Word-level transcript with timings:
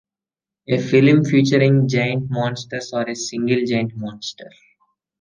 A 0.67 0.79
film 0.81 1.23
featuring 1.23 1.87
giant 1.87 2.27
monsters 2.27 2.91
or 2.91 3.07
a 3.07 3.15
single 3.15 3.63
giant 3.67 3.95
monster. 3.95 4.49